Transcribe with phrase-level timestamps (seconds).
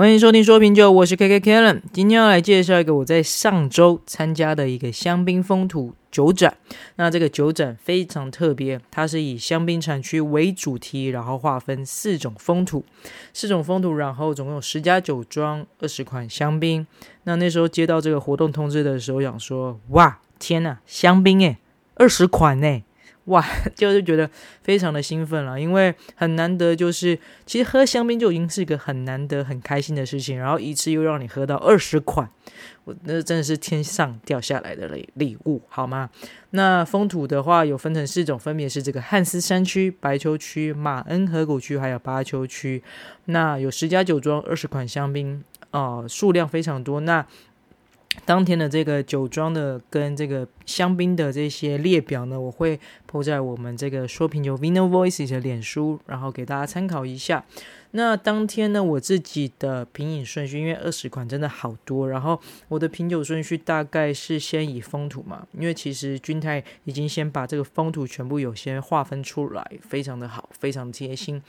[0.00, 1.82] 欢迎收听说品酒，我是 KK Kellen。
[1.92, 6.56] 今天要来介绍一个我在上周参加的一个香槟风土酒展。
[6.96, 12.82] 那这个酒展非常特别，它是以香槟产区为主题，然后划分四种风土，
[13.34, 16.86] 四种风土，然后总共有十家酒庄，二十款香槟。
[17.24, 21.58] 那那时候接到这个活动通知的时候，想说：哇，天呐，香槟诶，
[21.96, 22.84] 二十款诶。
[23.30, 23.44] 哇，
[23.74, 24.28] 就是觉得
[24.62, 32.28] 非常的兴奋了，因为很难得，就是其实喝香槟就已经是一个很难得、很开心的事情，然后一次又让你喝到二十款，
[32.84, 36.10] 我那真的是天上掉下来的礼礼物，好吗？
[36.50, 42.82] 那风土的话有分成四种，分别是这个汉斯山区、白丘区、马恩河谷区，还有巴丘区。
[43.26, 46.98] 那有十家酒庄，二十款香槟，啊、呃，数量非常多。
[47.00, 47.24] 那
[48.24, 57.44] 当天的这个酒庄的跟这个香槟的这些列表呢，我会铺在我们这个说品酒 Vino Voices 的脸书，然后给大家参考一下。
[57.92, 71.42] 那当天呢，我自己的品饮顺序，因为二十款真的好多，然后我的品酒顺序大概是先以风土嘛，因为其实君太已经先把这个风土全部有些划分出来，非常的好，非常贴心。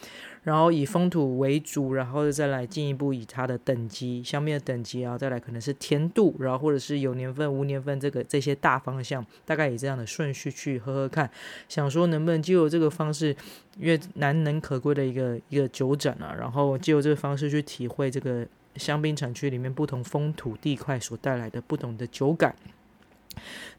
[0.44, 11.30] 然后以风土为主，然后再来进一步以它的等级，香槟的等级，然后再来可能是甜度，然后或者是有年份无年份这个这些大方向，大概以这样的顺序去喝喝看，
[11.70, 13.36] 想说能不能就有这个方式，
[13.78, 18.44] 因为难能可贵的一个一个酒展啊，然后就有这个方式去体会这个
[18.78, 22.56] 香槟产区里面不同风土地块所带来的不同的酒感。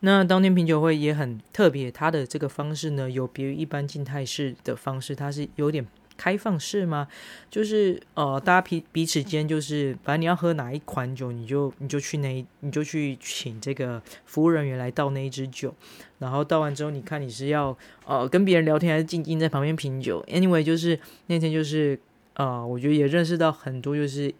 [0.00, 5.84] 那当天品酒会也很特别，它的这个方式呢，有别于一般静态式的方式，它是有点。
[6.16, 7.08] 开放式吗？
[7.50, 15.74] 就是呃，大家彼彼此间就是，反正你要喝哪一款酒，你就你就去那，你就去请这个服务人员来倒那一支酒，
[16.18, 21.98] 然后倒完之后，你看你是要呃跟别人聊天，还是静静在旁边品酒？Anyway，就是那天就是
[22.34, 24.32] 呃，我觉得也认识到很多就是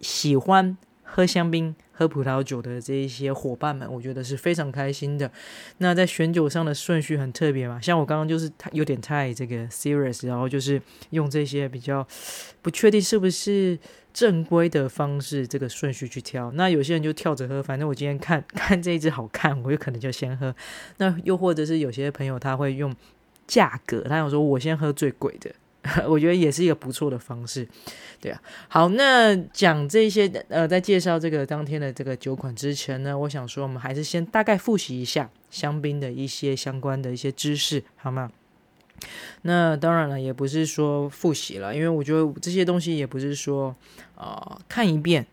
[0.00, 0.76] 喜欢
[1.06, 1.74] 喝香槟。
[1.98, 5.32] 喝葡萄酒的这一些伙伴们，我觉得是非常开心的。
[5.78, 10.78] 那在选酒上的顺序很特别嘛，像我刚刚就是太有点太这个 serious，然后就是
[11.12, 12.06] 用这些比较
[12.60, 13.78] 不确定是不是
[14.12, 16.52] 正规的方式，这个顺序去挑。
[16.52, 20.54] 那有些人就跳着喝，反正我今天看 看这一支好看，我有可能就先喝。
[20.98, 22.94] 那又或者是有些朋友他会用
[23.46, 25.50] 价格，他想说我先喝最贵的。
[26.08, 27.66] 我觉得也是一个不错的方式，
[28.20, 28.42] 对啊。
[28.68, 38.30] 好，那讲这些呃，在介绍这个当天的这个酒款之前呢，我想说，我们还是先大概复习一下香槟的一些相关的一些知识，好吗？
[39.42, 43.74] 那当然了，也不是说复习了，因为我觉得这些东西也不是说
[44.14, 45.26] 啊、呃、看一遍、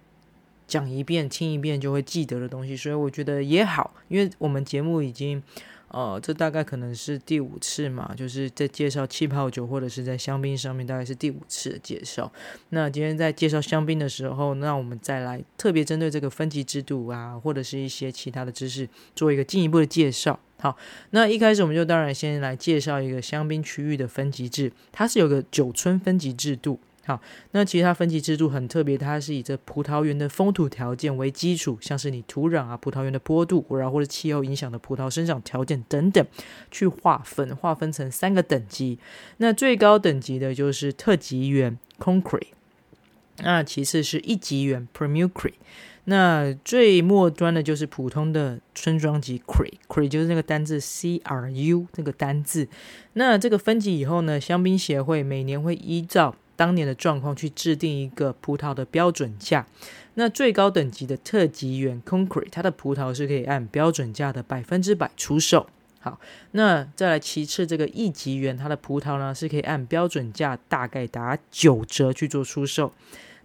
[0.68, 5.42] 讲一遍、听一遍就会记得的东西，所以我觉得也好，因为我们节目已经。
[5.94, 12.32] 哦，这大概可能是第五次嘛，就是在介绍气泡酒或者是在香槟上面，大概是第五次的介绍。
[12.70, 20.40] 那今天在介绍香槟的时候，那我们再来特别针对这个分级制度啊，或者是一些其他的知识，做一个进一步的介绍。
[20.60, 20.76] 好，
[21.12, 26.80] 那一开始我们就当然先来介绍一个香槟区域的分级制，它是有个九村分级制度。
[27.06, 27.20] 好，
[27.52, 36.26] 那其实它分级制度很特别，它是以这葡萄园的风土条件为基础，像是你土壤啊、葡萄园的坡度，然后或者气候影响的葡萄生长条件等等，
[36.72, 39.00] 去划分，划分成三个等级。
[39.38, 42.48] 那最高等级的就是特级园 （concrete），
[43.40, 45.52] 那其次是一级园 Premier Cru，
[46.06, 49.74] 那最末端的就是普通的村庄级 （Cre）。
[49.90, 52.70] Cre 就是那个单字 C R U 这个单字。
[53.14, 59.66] 那这个分级以后呢，香槟协会每年会依照当年的状况去制定一个葡萄的标准价。
[60.16, 65.66] 那最高等级的特级园 Concrete，它的葡萄是可以按标准价的百分之百出售。
[66.02, 66.20] 好，
[66.52, 72.94] 那再来其次这个一级园，它的葡萄呢是可以按标准价大概打九折去做出售。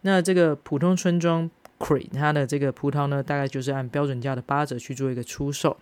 [0.03, 5.79] 那这个普通村庄 Cru，它的这个葡萄呢大概就是按标准价的八折去做一个出售。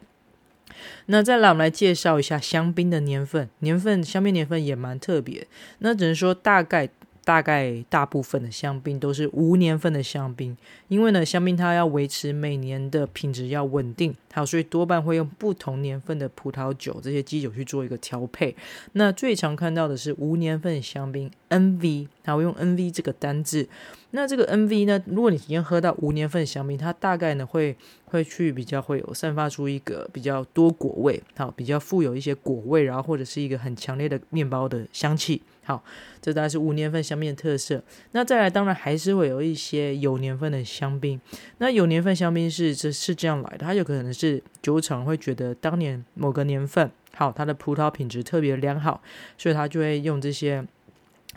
[1.07, 3.49] 那再来，我们来介绍一下香槟的年份。
[3.61, 5.49] 年份香槟年份也蛮特别，
[5.81, 6.89] 那只能说大概。
[7.27, 10.57] 大概大部分的香槟都是无年份的香槟，
[10.87, 18.55] 因为呢，香槟它要维持每年的品质要稳定，好，所以多半会用不同年份的葡萄酒这些基酒去做一个调配。
[18.93, 23.69] 那最常看到的是无年份香槟 NV，它会用 NV 这个单字。
[24.13, 35.43] 那这个 NV 呢，如果你体验喝到无年份香槟，它大概呢会会去比较会有散发出一个比较多果味，好，比较富有一些果味，然后或者是一个很强烈的面包的香气。
[35.67, 35.85] 好，
[36.23, 37.83] 这大概是无年份香槟的特色。
[38.13, 41.21] 那再来，当然还是会有一些有年份的香槟。
[41.59, 49.03] 那有年份香槟是这是这样来的，它有可能是酒厂会觉得当年某个年份好，它的葡萄品质特别良好，
[49.37, 50.65] 所以它就会用这些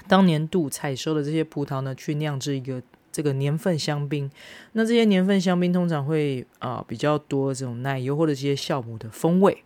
[0.07, 2.81] 当年度采收的这些葡萄呢，去酿制一个。
[3.11, 4.29] 这个年份香槟。
[4.73, 9.63] 那这些年份香槟通常会啊、比较多这种奶油或者这些酵母的风味。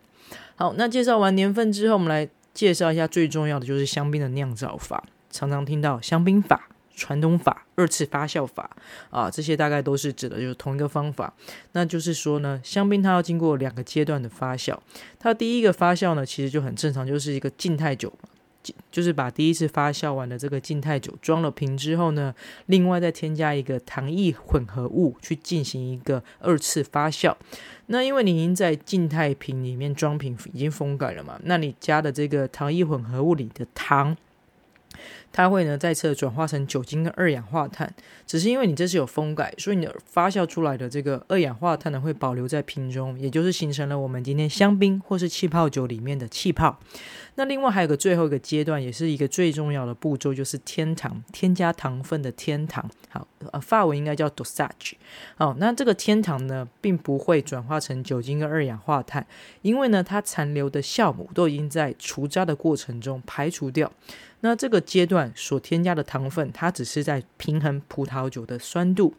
[0.55, 5.03] 好，那介绍完年份之后，我们来介绍一下最重要的就是香槟的酿造法。
[5.29, 6.69] 常常听到香槟法。
[6.95, 8.69] 传统法、二次发酵法
[9.09, 11.33] 啊，这些大概都是指的就是同一个方法。
[11.71, 14.77] 那就是说呢，香槟它要经过两个阶段的发酵。
[15.17, 18.29] 它第一个发酵呢，其实就很正常，就是一个静态酒嘛，
[18.91, 22.33] 就是把第一次发酵完的这个静态酒装了瓶之后呢，
[22.67, 27.35] 另外再添加一个糖液混合物去进行一个二次发酵。
[27.87, 34.15] 那因为你已经在静态瓶里面装瓶已经封盖了嘛，那你加的这个糖液混合物里的糖。
[35.33, 37.93] 它会呢再次转化成酒精跟二氧化碳，
[38.25, 46.79] 只是因为你这是有封盖，所以你发酵出来的这个二氧化碳呢会保留在瓶中，也就是形成了我们今天香槟或是气泡酒里面的气泡。
[47.35, 52.87] 那另外还有个最后一个阶段，也是一个最重要的步骤，就是添糖，添加糖分的添糖。
[53.09, 54.93] 好，呃，法文应该叫 dosage。
[55.35, 59.25] 好，那这个添糖呢，并不会转化成酒精跟二氧化碳，
[59.63, 63.91] 因为呢，它残留的酵母都已经在除渣的过程中排除掉。
[64.41, 69.13] 那这个阶段所添加的糖分，它只是在平衡葡萄酒的酸度。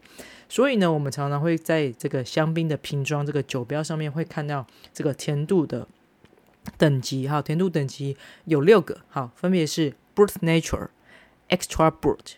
[0.47, 5.87] 所以呢，我们常常会在这个香槟的瓶装这个酒标上面会看到这个甜度的。
[6.79, 10.87] 等级哈，甜度等级有六个，好，分别是 Brut Nature、
[11.47, 12.37] Extra Brut、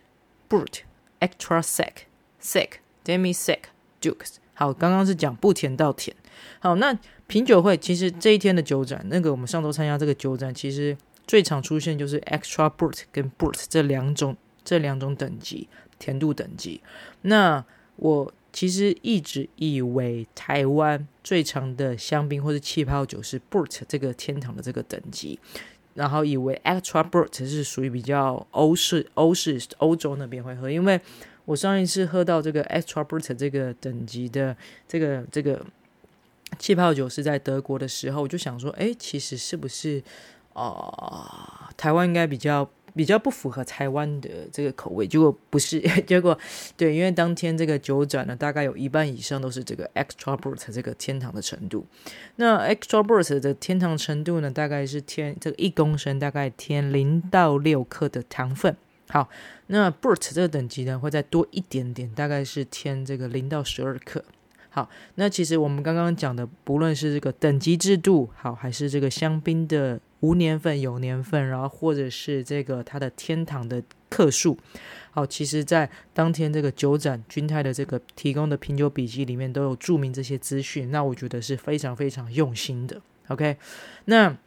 [0.50, 0.82] Brut、
[1.22, 1.94] Extra Sec、
[2.42, 2.72] Sec、
[3.06, 3.60] Demi Sec、
[4.02, 4.36] Dukes。
[4.54, 6.14] 好，刚刚是讲不甜到甜。
[6.60, 6.94] 好，那
[7.28, 10.98] 品酒会其实这一天的酒展，那个我们上周参加这个酒展，其实
[11.28, 15.68] 最常出现就是 Extra Brut 跟 Brut 这两种这两种等级
[16.00, 16.82] 甜度等级。
[17.22, 17.64] 那
[17.98, 18.34] 我。
[18.54, 25.38] 其实一直以为台湾最长的香槟或是气泡酒是 Brut 这个天堂的这个等级，
[25.94, 31.00] 然后以为 Extra Brut 是属于比较欧式、欧式欧洲那边会喝，因为
[31.46, 34.58] 我上一次喝到这个 Extra Brut 这个等级的
[34.88, 35.64] 这个这个
[36.58, 40.02] 气泡酒是在德国的时候，我就想说，哎，其实是不是
[40.58, 42.70] 啊、台湾应该比较。
[42.96, 46.36] 比较不符合台湾的这个口味，结果不是， 结果
[46.76, 51.86] 对，因为当天这个酒展呢，大概有一半以上都是这个 extra brut 这个天堂的程度。
[52.38, 58.76] 那 extra brut 的天堂程度呢，大概是添这个一公升大概添零到六克的糖分。
[59.10, 59.30] 好，
[59.68, 64.26] 那 brut 这个等级呢，会再多一点点，大概是添这个零到十二克。
[64.72, 74.58] 好，那其实我们刚刚讲的，不论是这个等级制度，好，还是这个香槟的无年份、有年份，然后或者是这个它的天堂的克数，
[75.12, 83.02] 好，其实在当天这个酒展君太的这个提供的品酒笔记里面都有注明这些资讯，那我觉得是非常非常用心的。
[83.28, 83.58] OK，
[84.06, 84.38] 那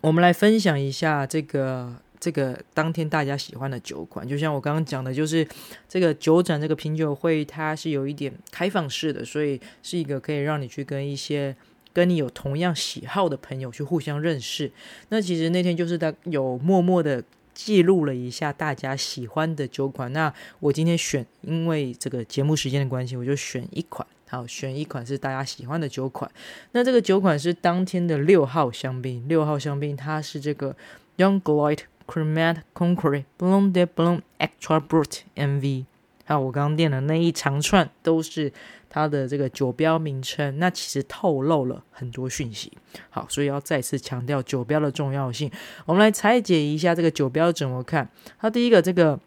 [0.00, 1.96] 我们来分享一下这个。
[2.20, 5.46] 这个当天大家喜欢的酒款，就像我刚刚讲的，就是
[5.88, 11.54] 这个酒展这个品酒会，它是有一点开放式的，所以是一个可以让你去跟一些
[11.92, 14.70] 跟你有同样喜好的朋友去互相认识。
[15.08, 17.22] 那其实那天就是在有默默的
[17.54, 20.12] 记录了一下大家喜欢的酒款。
[20.12, 26.30] 那我今天选，因为这个节目时间的关系，我就选一款，好，选一款是大家喜欢的酒款。
[26.72, 30.76] 那这个酒款是当天的六号香槟，六号香槟它是这个
[31.16, 35.84] Young Gloit Cremant Conqueré Blanc de Blanc Extra Brut MV
[36.28, 38.52] NV，好，我刚刚念的那一长串都是
[38.90, 42.70] 它的这个酒标名称，那其实透露了很多讯息。
[43.08, 45.50] 好，所以要再次强调酒标的重要性。
[45.86, 48.08] 我们来拆解一下这个酒标怎么看。
[48.38, 49.18] 它第一个这个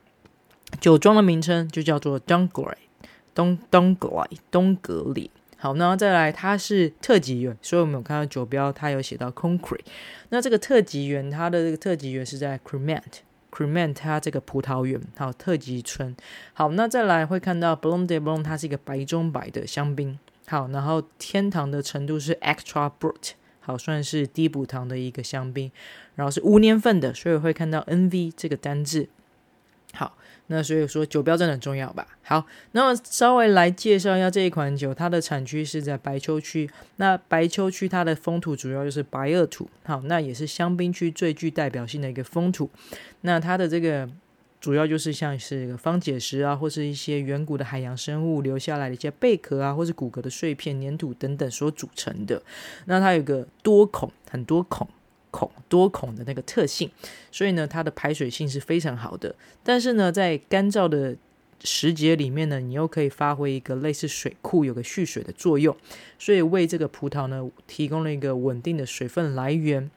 [0.79, 2.75] 酒庄的名称就叫做 Donglai，
[3.34, 5.31] 东东格莱，东格里。
[5.58, 9.86] 好，那再来，它是特级园，所以我们有看到酒标，它有写到 Concrete。
[10.29, 13.01] 那这个特级园，它的这个特级园是在 Cremant
[13.51, 16.15] Cremant，它这个葡萄园，好，特级村。
[16.53, 20.17] 好，那再来会看到 Blanc de Blanc，它是一个白中白的香槟。
[20.48, 25.72] 好，然后天堂的程度是 Extra Brut，好，算是低补糖的一个香槟。
[26.15, 29.10] 然后是无年份的，所以会看到 NV 这个单字。
[29.93, 30.17] 好。
[30.53, 32.05] 那所以说酒标真的很重要吧？
[32.24, 36.70] 好，那么稍微来介绍一下这一款酒，它的产区是在白丘区。
[36.98, 42.70] 那白丘区它的风土主要就是白垩土，好，那也是香槟区最具代表性的一个风土。
[43.22, 44.10] 那它的这个
[44.60, 52.43] 主要就是像是一个方解石啊，或是一些远古的海洋生物留下来的一些贝壳啊，或是骨骼的碎片、粘土等等所组成的。
[52.86, 54.86] 那它有个多孔，很多孔。
[55.32, 56.92] 孔多孔的那个特性，
[57.32, 59.34] 所以呢，它的排水性是非常好的。
[59.64, 61.16] 但是呢，在干燥的
[61.64, 65.76] 时节里面呢，你又可以发挥一个类似水库，有个蓄水的作用，
[66.20, 69.90] 所以为这个葡萄呢提供了一个稳定的水分来源。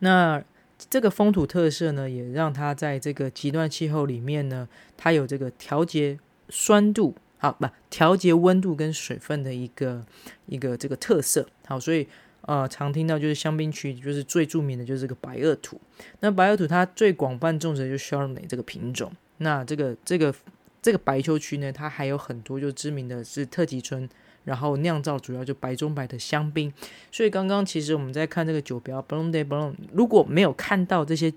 [0.00, 0.42] 那
[0.90, 6.18] 这个风土特色呢，也让它在这个极端气候里面呢，它有这个调节
[6.48, 10.04] 酸度，好不调节温度跟水分的一个
[10.46, 11.48] 一个这个特色。
[11.66, 12.06] 好，所以
[12.48, 15.78] 呃，常听到就是香槟区就是最著名的就是这个白垩土。
[16.20, 19.12] 那白垩土它最广泛种植的就是 Chardonnay 这个品种。
[19.36, 20.34] 那这个这个
[20.80, 24.08] 这个白丘区呢，它还有很多就知名的是特级村。
[24.44, 26.72] 然后酿造主要就白中白的香槟，
[27.12, 31.30] 所以刚刚其实我们在看这个酒标 Blanc de Blanc，如果没有看到这些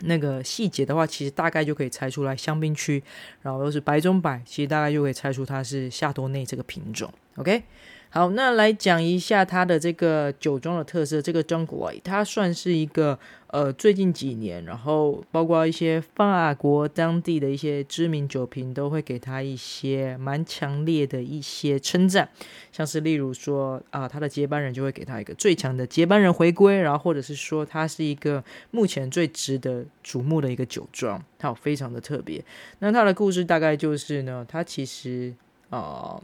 [0.00, 3.02] 那个细节的话，其实大概就可以猜出来香槟区，
[3.42, 7.12] 然后又是白中白，其实大概就可以猜出它是夏多内这个品种。
[7.34, 7.64] OK。
[8.08, 11.20] 好，那来讲一下它的这个酒庄的特色。
[11.20, 22.26] 这个 Jean Grouard 它算是一个呃最近几年，然后包括一些法国当地的一些知名酒评都会给他一些蛮强烈的一些称赞，
[22.72, 32.42] 像是例如说啊，他的接班人就会给他一个最强的接班人回归，然后或者是说他是一个目前最值得瞩目的一个酒庄，好，非常的特别。
[32.78, 35.34] 那他的故事大概就是呢，他其实
[35.68, 36.18] 啊。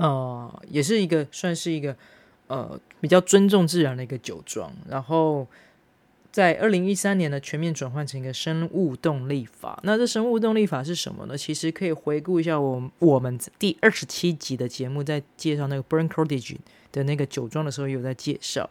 [0.00, 1.94] 呃，也是一个算是一个
[2.46, 5.46] 呃比较尊重自然的一个酒庄，然后
[6.32, 9.80] 在二零一三年呢，全面转换成一个生物动力法。
[9.82, 11.36] 那这生物动力法是什么呢？
[11.36, 16.56] 其实可以回顾一下我我们第二十七集的节目，在介绍那个 Burnt Cordiage
[16.92, 18.68] 的那个酒庄的时候，有在介绍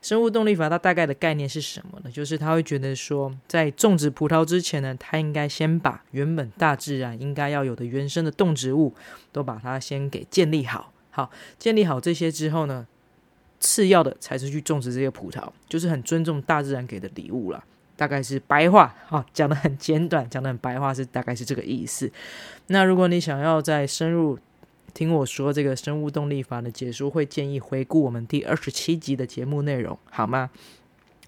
[0.00, 0.68] 生物动力法。
[0.68, 2.10] 它大概的概念是什么呢？
[2.10, 8.94] 就是他会觉得说，在种植葡萄之前呢，他应该先把原本大自然应该要有的原生的动植物
[9.32, 10.92] 都把它先给建立好。
[11.10, 12.86] 好，建立好这些之后呢，
[13.60, 17.62] 次要的才是去种植这些葡萄，就是很尊重大自然给的礼物了。
[17.94, 22.10] 大概是白话，好，讲得很简短，讲得很白话是大概是这个意思。
[22.68, 24.38] 那如果你想要再深入，
[24.94, 30.50] 听我说这个生物动力法的解说，会建议回顾我们第二十七集的节目内容，好吗？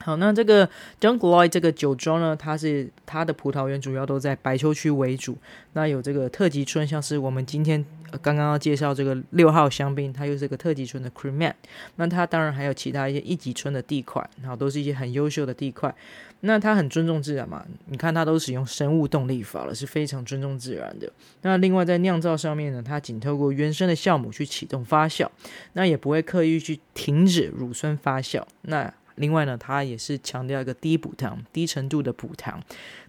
[0.00, 0.68] 好，那这个
[1.00, 5.38] John Lloyd 这个酒庄呢，它是它的葡萄园主要都在白丘区为主。
[5.72, 7.82] 那有这个特级村，像是我们今天
[8.22, 11.54] 刚刚要介绍这个六号香槟，它又是个特级村的 Cremant，。
[11.96, 15.94] 那它当然还有其他一些一级村的地块，然后都是一些很优秀的地块。
[16.40, 21.10] 那它很尊重自然嘛，你看它都使用生物动力法了，是非常尊重自然的。
[21.40, 25.26] 那另外在酿造上面呢，它仅透过原生的酵母去启动发酵，
[25.72, 28.42] 那也不会刻意去停止乳酸发酵。
[28.62, 32.62] 那另外呢，它也是强调一个低补糖、低程度的补糖。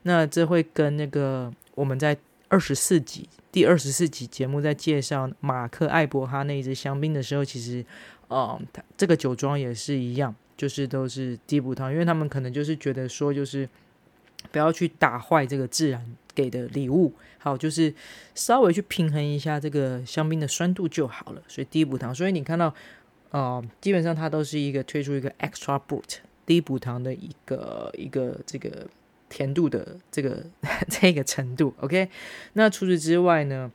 [0.03, 2.15] 那这会跟那个我们在
[2.47, 7.85] 二十四集第二十四集节目在介绍马克艾伯哈那一支香槟的时候，其实，
[8.27, 13.67] 呃，它这个酒庄也是一样，就是都是低补糖，因为他们可能就是觉得说，就是
[14.51, 17.93] 不要去打坏这个自然给的礼物，好，就是
[18.33, 21.41] 稍微去平衡一下这个香槟的酸度就好了。
[21.47, 22.73] 所以低补糖，所以你看到。
[23.31, 28.87] 哦、呃，基本上它都是一个推出一个 extra brut 低补糖的一个一个这个
[29.35, 30.45] 甜度的这个
[30.87, 32.07] 这个程度，OK。
[32.53, 33.69] 那除此之外呢，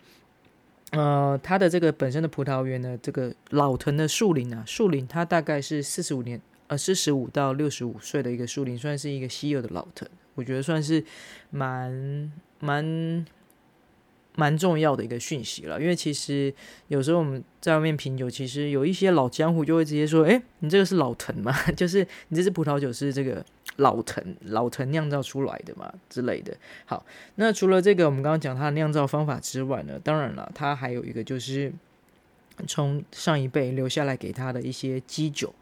[0.93, 11.05] 呃，它的这个本身的葡萄园呢，这个老藤的树龄啊，树龄它大概是四十五年，呃，四十五到六十五岁的一个树龄，算是一个稀有的老藤，我觉得算是
[11.51, 13.27] 蛮蛮。
[14.37, 16.55] 蛮重要的一个讯息了，因为其实
[16.87, 21.53] 有时候我们在外面品酒，其实有一些老江湖就会直接说：“诶，你这个是老藤嘛？
[21.77, 23.45] 就是你这支葡萄酒是这个
[23.81, 26.57] 老藤老藤酿造出来的嘛之类的。”
[26.87, 31.73] 好，那除了这个我们刚刚讲它的酿造方法之外呢，当然了，它还有一个就是
[32.67, 35.53] 从上一辈留下来给他的一些基酒。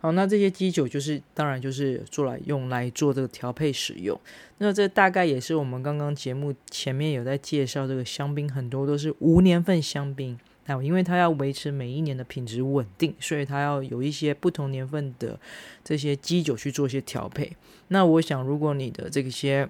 [0.00, 4.16] 好，那这些基酒就是，当然就是做来用来做这个调配使用。
[4.58, 10.38] 那这大概也是我们刚刚节目前面有在介绍这个香槟，很多都是无年份香槟。
[10.68, 15.40] 那因为它要维持每一年的品质稳定，所以它要有一些不同年份的
[15.82, 17.56] 这些基酒去做一些调配。
[17.88, 19.68] 那我想，如果你的这些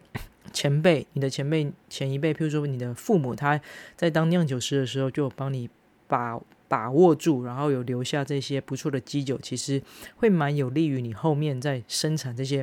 [0.53, 3.59] 前辈，你的前辈前一辈，譬如说你的父母，他
[3.97, 5.71] 在当酿酒师的时候，就帮你
[6.07, 6.39] 把。
[6.71, 9.83] 把握住，然后有留下这些不错的基酒，其实
[10.17, 12.63] 会蛮有利于你后面在生产这些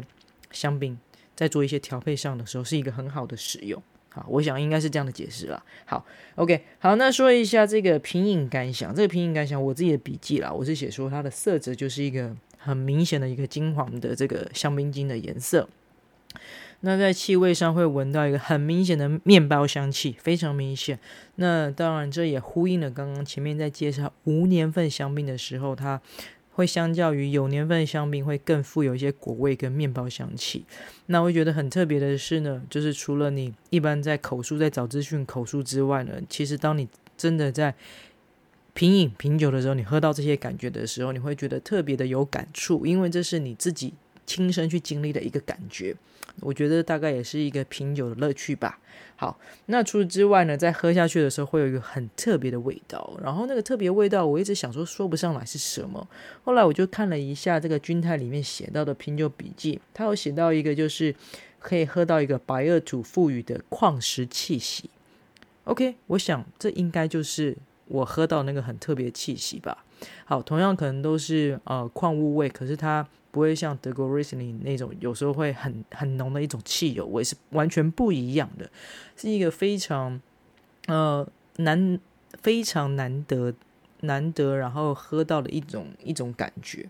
[0.51, 0.95] 香槟，
[1.35, 3.81] 在做一些调配上的时候，是一个很好的使用。
[4.15, 5.63] 啊，我想应该是这样的解释了。
[5.85, 6.05] 好
[6.35, 8.95] ，OK，好，那说一下这个品饮感想。
[8.95, 15.67] 这个品饮感想，我自己的笔记啦，我是写说它的色泽就是一个很明显的一个金黄的这个香槟金的颜色。
[16.81, 20.99] 那在气味上会闻到一个很明显的面包香气，非常明显。
[21.35, 25.99] 那当然，这也呼应了刚刚前面在介绍无年份香槟的时候，它
[26.55, 30.63] 会相较于有年份香槟会更富有一些果味跟面包香气。
[31.07, 37.75] 那我觉得很特别的是呢，就是除了你一般在口述在找资讯口述之外呢，其实当你真的在
[38.73, 43.93] 品饮品酒的时候，你喝到这些感觉的时候，你会觉得特别的有感触，因为这是你自己
[44.25, 45.95] 亲身去经历的一个感觉。
[46.41, 48.77] 我觉得大概也是一个品酒的乐趣吧。
[49.15, 56.05] 好，那除此之外呢，在喝下去的时候会有一个很特别的味道，然后那个特别味道我一直想说说不上来是什么。
[56.43, 61.15] 后来我就看了一下这个钧太里面写到的品酒笔记，他有写到一个就是
[61.59, 64.89] 可以喝到一个白垩土赋予的矿石气息。
[65.63, 67.55] OK，我想这应该就是
[67.87, 69.85] 我喝到那个很特别的气息吧。
[70.25, 73.07] 好，同样可能都是呃矿物味，可是它。
[73.35, 78.71] 不会像德国 Riesling 那种，有时候会很很浓的一种汽油味，是完全不一样的，
[79.17, 80.21] 是一个非常
[80.87, 81.27] 呃
[81.57, 81.99] 难
[82.41, 83.53] 非常难得
[83.99, 86.89] 难得，然后喝到的一种一种感觉。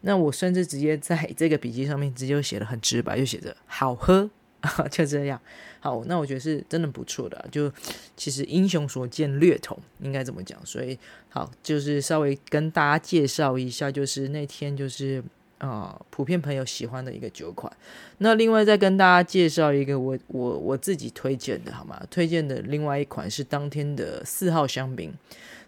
[0.00, 4.30] 那我甚至直接在 这个笔记上面直接写的很直白，就写着好喝，
[4.90, 5.38] 就这样。
[5.80, 7.46] 好，那我觉得是真的不错的。
[7.50, 7.70] 就
[8.16, 10.58] 其实英雄所见略同，应该怎么讲。
[10.64, 15.22] 所以好，就是稍微跟大家介绍一下，就是那天就是。
[15.62, 17.72] 啊、呃，普遍朋友喜欢的一个酒款。
[18.18, 22.02] 那另外再跟大家介绍一个我我我自己推荐的，好吗？
[22.10, 25.14] 推荐的另外一款是当天的四号香槟。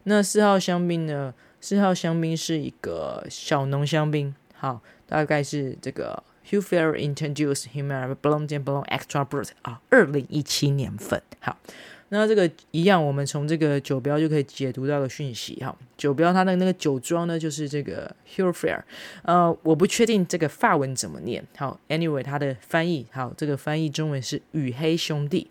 [0.03, 1.33] 那四号香槟呢？
[1.61, 11.57] 四号香槟是一个小农香槟，好，大概是这个 Hugh Fair introduced Himmel Blonde and Blonde Extra Brut 啊，二零一七年份，好。
[12.11, 15.77] 那这个一样，我们从这个酒标就可以解读到的讯息哈。
[15.97, 18.83] 酒标它的那个酒庄呢，就是这个 Hugh Farrer，
[19.23, 21.45] 呃，我不确定这个法文怎么念。
[21.57, 25.51] 好，Anyway，它的翻译好，这个翻译中文是与黑兄弟。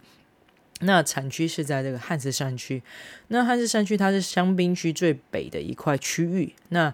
[0.82, 2.84] 那产区是在这个汉斯山区。
[3.30, 6.54] 那汉斯山区它是香槟区最北的一块区域。
[6.70, 6.94] 那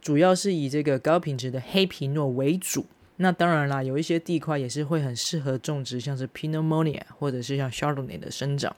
[0.00, 2.86] 主要是以这个高品质的黑皮诺为主。
[3.16, 8.74] 那当然啦，有一些地块也是会很适合种植，像是 Pinot Monia 或者是像 Chardonnay 的生长。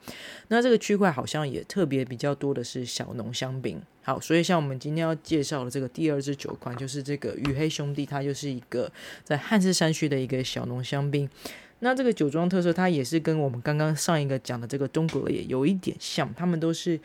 [0.49, 3.81] 那这个区块好像也特别比较多的是小农香槟。
[4.03, 8.93] 好，所以像我们今天要介绍的这个第二支酒款，就是这个与黑兄弟，它就是一个
[9.25, 11.29] 在汉斯山区的一个小农香槟。
[11.79, 17.01] 那这个酒庄特色，它也是跟我们刚刚上一个讲的这个东格也有一点像，他们都是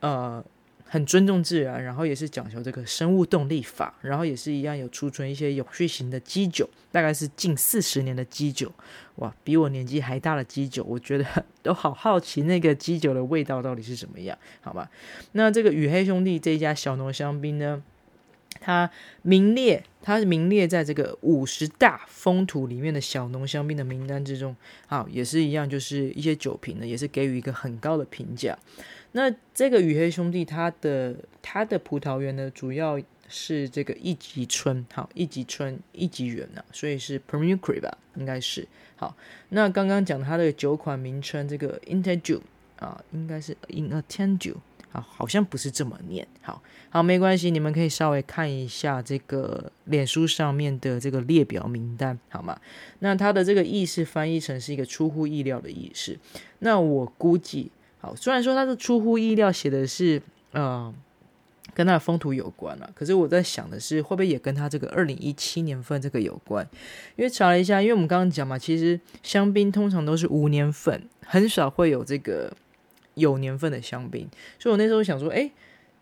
[0.00, 0.44] 呃。
[0.92, 8.70] 很尊重自然，然后也是讲求这个生物动力法，然后也是一样有储存一些永续型的基酒，大概是近四十年的基酒，
[9.14, 11.24] 哇，比我年纪还大的基酒，我觉得
[11.64, 14.90] 都好好奇那个基酒的味道到底是什么样，好吧？
[15.32, 17.82] 那这个与黑兄弟这一家小农香槟呢，
[18.60, 18.90] 它
[19.22, 24.54] 名列，它是名列在这个五十大风土里面的小农香槟的名单之中，
[24.86, 28.58] 好，也是一样，就是一些酒瓶呢，也是给予一个很高的评价。
[29.12, 32.98] 那这个雨黑兄弟，他的他的葡萄园呢，主要
[33.28, 39.14] 是这个一级村，好，一级村一级园呐，所以是 Premier Cru 吧，应该是好。
[39.50, 42.40] 那刚刚讲它的酒款名称，这个 Integral
[42.78, 44.54] 啊，应该是 Inattendu
[44.92, 52.58] 啊，好像不是这么念，好好没关系，你们可以稍微看一下这个脸书上面的这个列表名单，好吗？
[53.00, 56.18] 那它的这个意思翻译成是一个出乎意料的意思，
[56.60, 57.70] 那我估计。
[58.02, 60.92] 好，虽然说它是出乎意料，写的是呃
[61.72, 66.68] 跟它的风土有关了，可是我在想的是，会不会也跟它这个二零一七年份这个有关？
[67.14, 72.52] 因为查了一下，因为我们刚刚讲嘛，其实香槟通常都是无年份，很少会有这个
[73.14, 75.48] 有年份的香槟，所以我那时候想说，哎，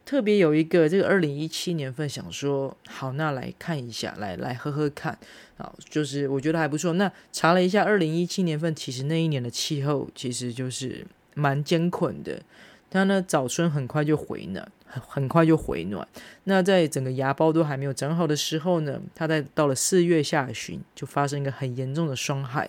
[0.07, 5.19] 特别有一个这个二零一七年份，想说好，那来看一下，来来喝喝看，
[5.59, 6.95] 好，就是我觉得还不错。
[6.95, 11.07] 那查了一下，二零一七年份其实那一年的气候其实就是。
[11.35, 12.43] 蛮艰困的，
[12.91, 16.07] 它呢早春很快就回暖，很很快就回暖。
[16.45, 22.69] 那在整个芽苞都还没有长好的时候呢，它在到了四月下旬就发生一个很严重的霜害，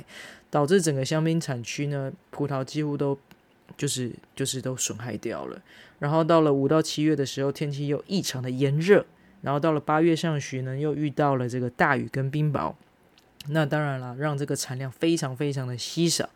[0.50, 3.18] 导致整个香槟产区呢葡萄几乎都
[3.78, 5.62] 就是就是都损害掉了。
[6.00, 9.06] 然后到了五到七月的时候，天气又异常的炎热，
[9.42, 12.74] 然后到了八月上旬呢，又遇到了这个大雨跟冰雹。
[13.48, 16.30] 那当然了，让这个产量非常非常的稀少。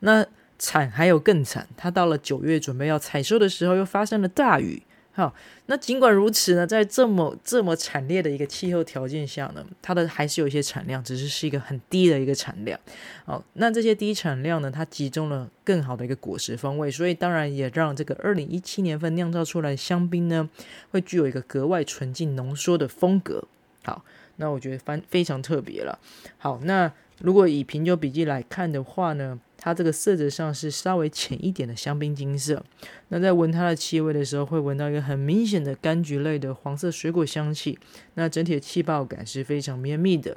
[0.00, 0.24] 那
[0.62, 4.80] 惨还有更惨，它到了九月准备要采收的时候，又发生了大雨。
[5.10, 5.34] 好，
[5.66, 12.78] 那尽管如此呢，在这么这么惨烈的一个气候条件下呢，它的还是有一些产量，只是是一个很低的一个产量。
[13.24, 20.48] 好，那这些低产量呢，它集中了更好的一个果实风味，所以当然也让这个二零一七年份酿造出来的香槟呢，
[20.92, 23.44] 会具有一个格外纯净浓缩的风格。
[23.82, 24.04] 好，
[24.36, 25.98] 那我觉得非非常特别了。
[26.38, 32.64] 好，那如果以品酒笔记来看的话呢，它这个色泽上是稍微浅一点的香槟金色，
[33.10, 37.78] 那在闻它的气味的时候，会闻到一个很明显的柑橘类的黄色水果香气。
[38.14, 40.36] 那整体的气泡感是非常绵密的，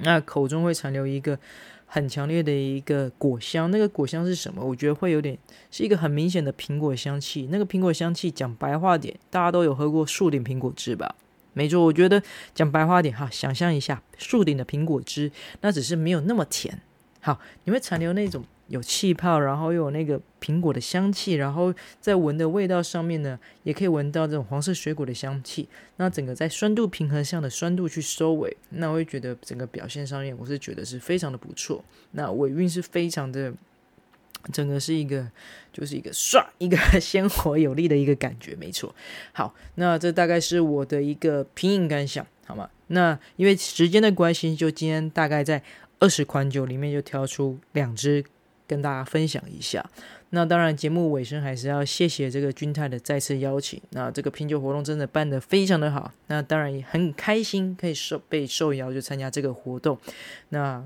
[0.00, 1.38] 那口中会残留一个
[1.86, 3.70] 很强烈的一个果香。
[3.70, 4.64] 那个果香是什么？
[4.64, 5.38] 我觉得会有点
[5.70, 7.46] 是一个很明显的苹果香气。
[7.48, 11.14] 那个苹果香气讲白话点，大家都有喝过树顶苹果汁吧？
[11.52, 12.20] 没错，我觉得
[12.52, 16.80] 讲白话点哈，想象一下树顶的苹果汁，那只是没有那么甜。
[17.22, 25.68] 好，你会残留那种有气泡，然后又有那个苹果的香气，然后在闻的味道上面呢，也可以闻到这种黄色水果的香气。
[25.96, 31.84] 那整个在酸度平衡上的酸度去收尾，那我会觉得整个表现上面，我是觉得是非常的不错。
[32.10, 33.54] 那尾韵是非常的。
[34.52, 35.24] 整个是一个，
[35.72, 38.92] 就是一个唰，一个 鲜活有力的一个感觉，没错。
[39.30, 42.68] 好，那这大概是我的一个品饮感想，好吗？
[42.88, 45.62] 那因为时间的关系，就今天大概在
[46.02, 48.24] 二十款酒里面就挑出两支
[48.66, 49.88] 跟大家分享一下。
[50.30, 53.80] 那当然，节目尾声还是要谢谢这个君太的再次邀请。
[53.90, 59.96] 那这个品酒活动真的办得非常的好，那当然也很开心可以受被受邀就参加这个活动。
[60.48, 60.84] 那。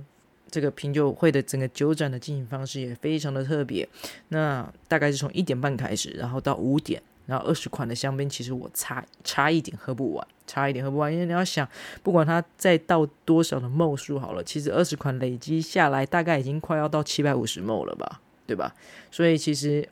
[0.49, 3.87] 这个品酒会的整个酒展的进行方式也非常的特别，
[4.29, 11.69] 那大概是从一点半开始，然后到五点，然后二十款的香槟，其实我差差一点喝不完，差一点喝不完，因为你要想，
[12.03, 18.75] 不管它再倒多少的 ml 数好了，其实二十款累积下来，大概已经快要到七百五十 ml 了吧，对吧？
[19.11, 19.89] 所以其实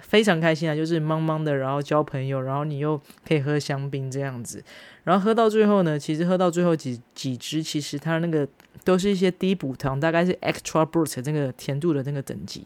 [0.00, 4.62] 非常开心啊，就是茫茫的，然后交朋友，然后你又可以喝香槟这样子，
[5.04, 8.46] 然后喝到最后呢，其实喝到最后几几支，其实它那个。
[8.82, 12.64] 都是一些低补糖，大概是 extra brut 这个甜度的那个等级，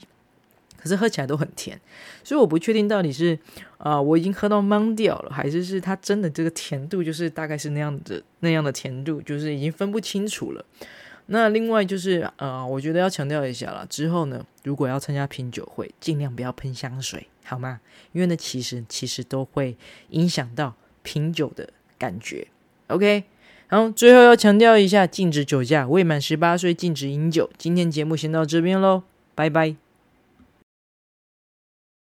[0.84, 1.80] 可是喝起来都很甜，
[2.22, 3.38] 所以我不确定到底是
[3.78, 10.62] 啊、我已经喝到懵掉了，还是是它真的这个甜度就是大概是那样的那样的甜度，就是已经分不清楚了。
[11.26, 17.80] 那另外就是、呃，我觉得要强调一下了，之后呢，如果要参加品酒会，尽量不要喷香水，好吗？
[18.12, 19.78] 因为呢，其实其实都会
[20.10, 22.48] 影响到品酒的感觉。
[22.88, 23.24] OK。
[23.66, 27.50] 好，最后要强调一下，禁止酒驾，未满十八岁禁止饮酒。
[27.56, 29.02] 今天节目先到这边喽，
[29.34, 29.83] 拜拜。